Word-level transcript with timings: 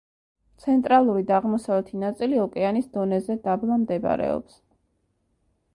ცენტრალური 0.61 1.25
და 1.27 1.35
აღმოსავლეთი 1.41 1.99
ნაწილი 2.05 2.41
ოკეანის 2.45 2.91
დონეზე 2.97 3.37
დაბლა 3.49 3.79
მდებარეობს. 3.85 4.59